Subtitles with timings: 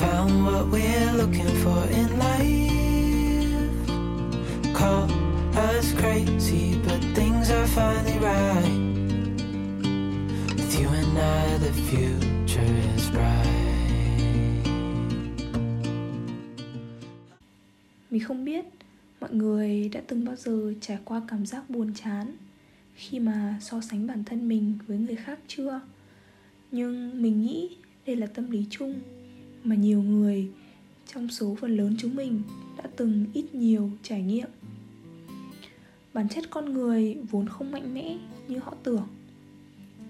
[0.00, 2.70] Found what we're looking for in life.
[4.74, 5.10] Call
[5.54, 8.64] us crazy, but things are finally right.
[10.56, 13.46] With you and I, the future is bright.
[18.10, 18.64] Mình không biết
[19.20, 22.36] mọi người đã từng bao giờ trải qua cảm giác buồn chán
[22.94, 25.80] khi mà so sánh bản thân mình với người khác chưa?
[26.72, 29.00] Nhưng mình nghĩ đây là tâm lý chung
[29.64, 30.48] mà nhiều người,
[31.14, 32.42] trong số phần lớn chúng mình,
[32.76, 34.48] đã từng ít nhiều trải nghiệm.
[36.12, 39.06] Bản chất con người vốn không mạnh mẽ như họ tưởng.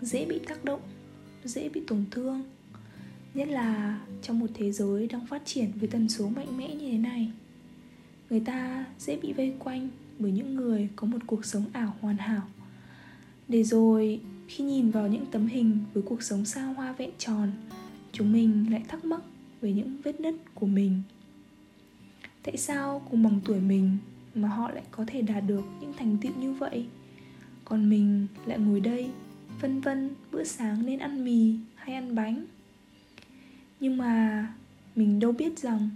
[0.00, 0.80] Dễ bị tác động,
[1.44, 2.42] dễ bị tổn thương.
[3.34, 6.90] Nhất là trong một thế giới đang phát triển với tần số mạnh mẽ như
[6.90, 7.32] thế này,
[8.30, 12.16] người ta dễ bị vây quanh bởi những người có một cuộc sống ảo hoàn
[12.16, 12.42] hảo.
[13.48, 17.52] Để rồi, khi nhìn vào những tấm hình với cuộc sống xa hoa vẹn tròn,
[18.12, 19.20] chúng mình lại thắc mắc
[19.60, 21.02] về những vết nứt của mình.
[22.42, 23.96] Tại sao cùng bằng tuổi mình
[24.34, 26.86] mà họ lại có thể đạt được những thành tựu như vậy?
[27.64, 29.10] Còn mình lại ngồi đây
[29.60, 32.44] vân vân bữa sáng nên ăn mì hay ăn bánh?
[33.80, 34.46] Nhưng mà
[34.96, 35.90] mình đâu biết rằng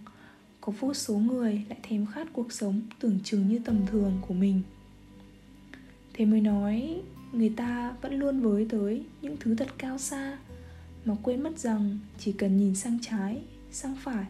[0.60, 4.34] có vô số người lại thèm khát cuộc sống tưởng chừng như tầm thường của
[4.34, 4.62] mình.
[6.12, 7.02] Thế mới nói
[7.32, 10.38] người ta vẫn luôn với tới những thứ thật cao xa
[11.04, 14.24] mà quên mất rằng chỉ cần nhìn sang trái, sang phải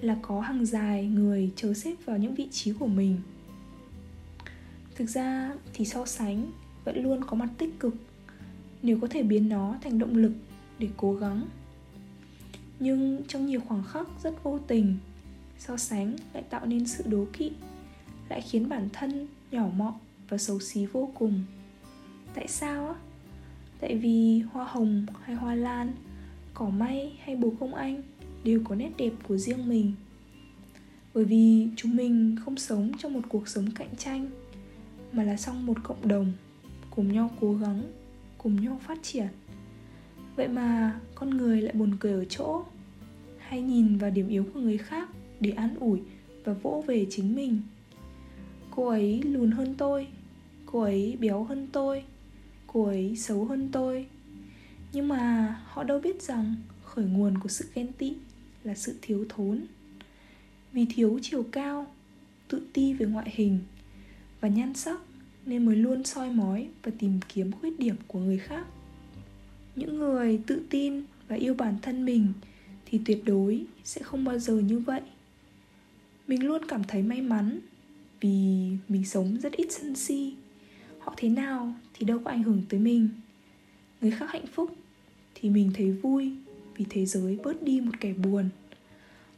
[0.00, 3.20] là có hàng dài người chờ xếp vào những vị trí của mình.
[4.94, 6.52] Thực ra thì so sánh
[6.84, 7.94] vẫn luôn có mặt tích cực,
[8.82, 10.32] nếu có thể biến nó thành động lực
[10.78, 11.46] để cố gắng.
[12.80, 14.96] Nhưng trong nhiều khoảng khắc rất vô tình,
[15.58, 17.52] so sánh lại tạo nên sự đố kỵ,
[18.28, 19.94] lại khiến bản thân nhỏ mọn
[20.28, 21.44] và xấu xí vô cùng.
[22.34, 22.94] Tại sao á?
[23.80, 25.92] Tại vì hoa hồng hay hoa lan,
[26.54, 28.02] cỏ may hay bồ công anh
[28.44, 29.92] đều có nét đẹp của riêng mình.
[31.14, 34.30] Bởi vì chúng mình không sống trong một cuộc sống cạnh tranh,
[35.12, 36.32] mà là trong một cộng đồng,
[36.90, 37.82] cùng nhau cố gắng,
[38.38, 39.28] cùng nhau phát triển.
[40.36, 42.62] Vậy mà con người lại buồn cười ở chỗ,
[43.38, 45.08] hay nhìn vào điểm yếu của người khác
[45.40, 46.00] để an ủi
[46.44, 47.60] và vỗ về chính mình.
[48.70, 50.06] Cô ấy lùn hơn tôi,
[50.66, 52.04] cô ấy béo hơn tôi
[52.72, 54.06] cô ấy xấu hơn tôi.
[54.92, 56.54] Nhưng mà họ đâu biết rằng
[56.84, 58.14] khởi nguồn của sự ghen tị
[58.64, 59.64] là sự thiếu thốn.
[60.72, 61.86] Vì thiếu chiều cao,
[62.48, 63.58] tự ti về ngoại hình
[64.40, 65.00] và nhan sắc
[65.46, 68.66] nên mới luôn soi mói và tìm kiếm khuyết điểm của người khác.
[69.76, 72.32] Những người tự tin và yêu bản thân mình
[72.86, 75.02] thì tuyệt đối sẽ không bao giờ như vậy.
[76.26, 77.60] Mình luôn cảm thấy may mắn
[78.20, 80.34] vì mình sống rất ít sân si
[81.00, 83.08] họ thế nào thì đâu có ảnh hưởng tới mình.
[84.00, 84.76] Người khác hạnh phúc
[85.34, 86.32] thì mình thấy vui
[86.76, 88.48] vì thế giới bớt đi một kẻ buồn.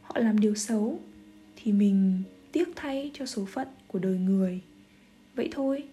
[0.03, 1.00] Họ làm điều xấu
[1.56, 4.61] thì mình tiếc thay cho số phận của đời người.
[5.34, 5.84] Vậy thôi,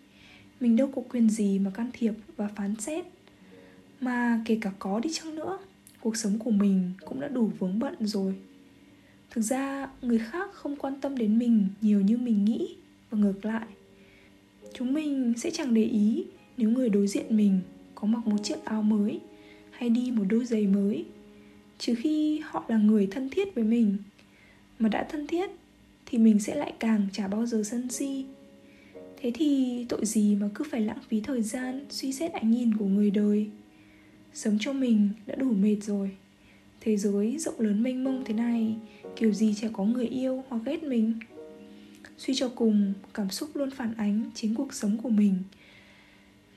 [0.59, 3.05] mình đâu có quyền gì mà can thiệp và phán xét.
[4.01, 5.57] Mà kể cả có đi chăng nữa,
[5.99, 8.35] cuộc sống của mình cũng đã đủ vướng bận rồi.
[9.29, 12.75] Thực ra, người khác không quan tâm đến mình nhiều như mình nghĩ
[13.09, 13.67] và ngược lại
[14.73, 16.25] chúng mình sẽ chẳng để ý
[16.57, 17.59] nếu người đối diện mình
[17.95, 19.19] có mặc một chiếc áo mới
[19.71, 21.05] hay đi một đôi giày mới.
[21.77, 23.97] Trừ khi họ là người thân thiết với mình.
[24.79, 25.49] Mà đã thân thiết
[26.05, 28.25] thì mình sẽ lại càng chả bao giờ sân si.
[29.21, 32.77] Thế thì tội gì mà cứ phải lãng phí thời gian suy xét ánh nhìn
[32.77, 33.49] của người đời?
[34.33, 36.11] Sống cho mình đã đủ mệt rồi.
[36.81, 38.75] Thế giới rộng lớn mênh mông thế này,
[39.15, 41.13] kiểu gì chả có người yêu hoặc ghét mình?
[42.19, 45.35] Suy cho cùng cảm xúc luôn phản ánh chính cuộc sống của mình.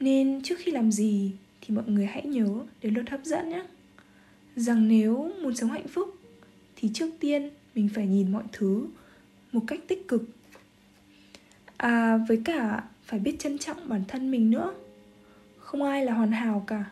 [0.01, 2.49] Nên trước khi làm gì thì mọi người hãy nhớ
[2.83, 3.65] đến luật hấp dẫn nhé.
[4.57, 6.17] Rằng nếu muốn sống hạnh phúc
[6.77, 8.87] thì trước tiên mình phải nhìn mọi thứ
[9.53, 10.23] một cách tích cực.
[11.77, 14.75] À với cả phải biết trân trọng bản thân mình nữa.
[15.59, 16.85] Không ai là hoàn hảo cả,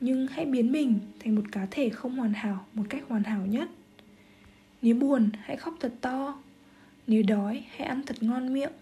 [0.00, 3.46] nhưng hãy biến mình thành một cá thể không hoàn hảo một cách hoàn hảo
[3.46, 3.68] nhất.
[4.82, 6.38] Nếu buồn, hãy khóc thật to
[7.08, 8.72] nếu đói hãy ăn thật ngon miệng,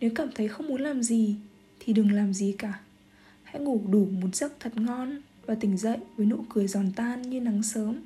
[0.00, 1.36] nếu cảm thấy không muốn làm gì
[1.80, 2.80] thì đừng làm gì cả.
[3.42, 7.22] Hãy ngủ đủ một giấc thật ngon và tỉnh dậy với nụ cười giòn tan
[7.22, 7.96] như nắng sớm.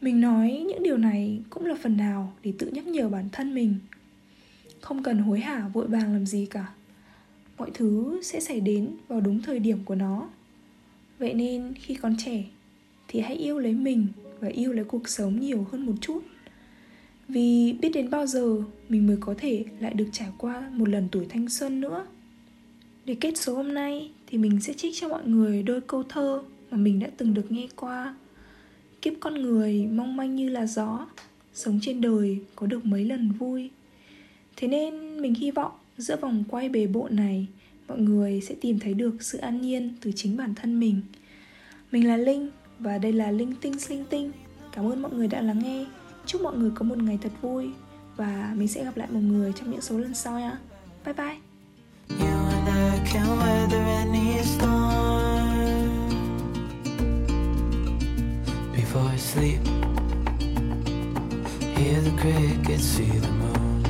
[0.00, 3.54] Mình nói những điều này cũng là phần nào để tự nhắc nhở bản thân
[3.54, 3.74] mình.
[4.80, 6.72] Không cần hối hả vội vàng làm gì cả.
[7.58, 10.28] Mọi thứ sẽ xảy đến vào đúng thời điểm của nó.
[11.18, 12.44] Vậy nên khi còn trẻ
[13.08, 14.06] thì hãy yêu lấy mình
[14.40, 16.22] và yêu lấy cuộc sống nhiều hơn một chút
[17.28, 18.56] vì biết đến bao giờ
[18.88, 22.06] mình mới có thể lại được trải qua một lần tuổi thanh xuân nữa?
[23.04, 26.42] Để kết số hôm nay thì mình sẽ trích cho mọi người đôi câu thơ
[26.70, 28.14] mà mình đã từng được nghe qua.
[29.02, 31.06] Kiếp con người mong manh như là gió,
[31.54, 33.70] sống trên đời có được mấy lần vui.
[34.56, 37.46] Thế nên mình hy vọng giữa vòng quay bề bộ này,
[37.88, 41.00] mọi người sẽ tìm thấy được sự an nhiên từ chính bản thân mình.
[41.92, 44.32] Mình là linh và đây là linh tinh linh tinh.
[44.72, 45.86] Cảm ơn mọi người đã lắng nghe
[46.26, 47.70] chúc mọi người có một ngày thật vui
[48.16, 50.58] và mình sẽ gặp lại mọi người trong những số lần sau nha
[51.04, 51.36] bye bye
[58.94, 59.60] before I sleep.
[61.76, 63.84] Hear the crickets, see the moon.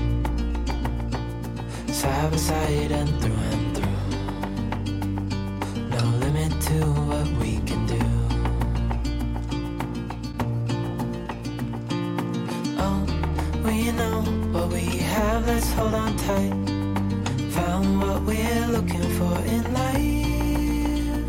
[1.88, 3.98] Side by side and through and through.
[5.90, 6.78] No limit to
[7.08, 8.03] what we can do.
[14.64, 16.52] what we have, let's hold on tight.
[17.52, 21.28] Found what we're looking for in life.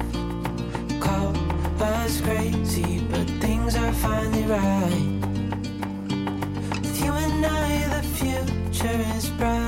[1.02, 1.36] Call
[1.82, 5.08] us crazy, but things are finally right.
[6.82, 9.65] With you and I, the future is bright.